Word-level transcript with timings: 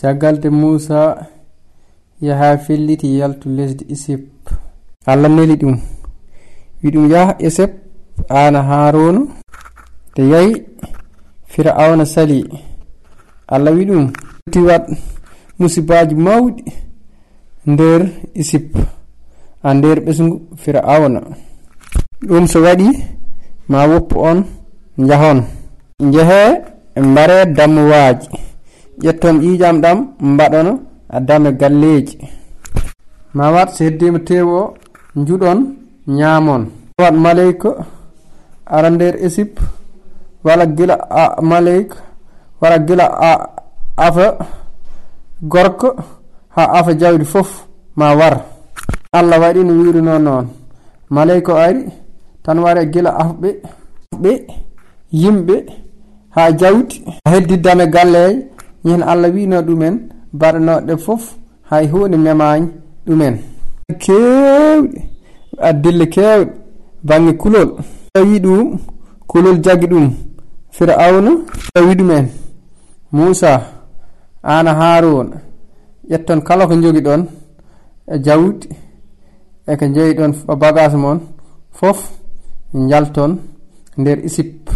caggal 0.00 0.38
de 0.42 0.48
moussa 0.50 1.26
yaha 2.20 2.58
felliti 2.58 3.18
yaltu 3.18 3.48
lesdi 3.56 3.84
isip 3.94 4.22
allah 5.06 5.28
neli 5.28 5.56
ɗum. 5.56 5.76
Wi 6.82 6.90
ɗum 6.90 7.10
yaha 7.10 7.32
esep 7.46 7.72
ana 8.28 8.62
haruna 8.62 9.20
nde 10.12 10.22
yahi 10.32 10.52
fir'auna 11.52 12.04
sali. 12.06 12.40
Allah 13.48 13.72
wi 13.76 13.84
ɗum. 13.90 14.04
Tiwat 14.52 14.84
musibaji 15.58 16.14
mawɗi 16.14 16.62
nder 17.66 18.00
isip 18.34 18.76
a 19.62 19.74
nder 19.74 19.98
ɓesgu 20.04 20.40
fir'auna 20.62 21.20
ɗum 22.28 22.44
so 22.46 22.58
waɗi 22.62 22.88
ma 23.68 23.86
woppu 23.90 24.16
on 24.30 24.38
jahon 25.08 25.38
jehe 26.12 26.40
mbare 26.96 27.46
dammuwaji 27.56 28.28
ƴetton 29.04 29.36
ƴiƴam 29.42 29.76
ɗam 29.82 29.98
mbaɗono 30.20 30.72
addame 31.16 31.52
galleji. 31.60 32.18
Ma 33.34 33.50
wat 33.52 33.68
so 33.74 33.84
heddima 33.84 34.18
tew 34.26 34.48
o 34.60 34.74
juɗon 35.26 35.58
ñaamon 36.08 36.62
wat 36.98 37.12
maleyka 37.24 37.70
ara 38.66 38.90
nder 38.90 39.14
égypte 39.26 39.60
wala 40.44 40.66
gila 40.66 40.94
a 41.10 41.42
maleyka 41.42 41.96
wala 42.60 42.78
gila 42.78 43.04
a 43.28 43.32
afa 43.96 44.26
gorko 45.42 45.88
ha 46.56 46.62
afa 46.78 46.92
jawdi 46.98 47.24
fof 47.24 47.66
ma 47.96 48.14
war. 48.16 48.34
Allah 49.12 49.38
waɗi 49.40 49.64
no 49.64 49.72
wiruno 49.82 50.18
noon. 50.18 50.46
Maleyka 51.10 51.52
o 51.52 51.56
ari 51.56 51.84
tan 52.42 52.58
ware 52.58 52.86
gila 52.92 53.10
afɓe 53.22 53.50
ɓe 54.22 54.32
yimɓe 55.12 55.56
ha 56.34 56.52
jawdi. 56.60 57.04
Heddiddame 57.30 57.86
galleje 57.86 58.48
ñehen 58.88 59.02
allah 59.12 59.30
wino 59.34 59.56
ɗumen 59.68 59.94
baɗanoɗe 60.40 60.94
foof 61.04 61.24
hay 61.70 61.86
hunde 61.92 62.16
memañ 62.24 62.60
ɗumen 63.06 63.34
kewɗe 64.02 64.98
addille 65.68 66.06
kewɗe 66.14 66.52
banggue 67.08 67.32
kulol. 67.42 67.68
Tawi 68.12 68.36
ɗum 68.44 68.78
kulol 69.30 69.56
jagui 69.64 69.86
ɗum 69.92 70.06
firauna 70.76 71.30
tawi 71.74 71.94
ɗumen 71.98 72.26
moussa 73.12 73.52
ana 74.42 74.72
haruna 74.80 75.36
ƴetton 76.10 76.40
kala 76.46 76.66
ko 76.68 76.74
jogui 76.82 77.02
ɗon 77.06 77.22
e 78.12 78.14
jawdi 78.24 78.68
eko 79.70 79.84
jeeyi 79.94 80.14
ɗon 80.18 80.32
bagage 80.60 80.96
moon 80.96 81.18
foof 81.78 81.98
jalton 82.90 83.32
nder 83.98 84.18
isip 84.28 84.70